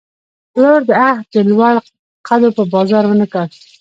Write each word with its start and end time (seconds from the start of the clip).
پلور 0.53 0.79
مې 0.81 0.87
د 0.87 0.91
عهد، 1.07 1.25
د 1.33 1.35
لوړ 1.49 1.73
قدو 2.27 2.49
په 2.57 2.63
بازار 2.73 3.03
ونه 3.07 3.27
کړ 3.33 3.47